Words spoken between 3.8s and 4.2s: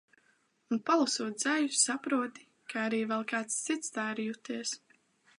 tā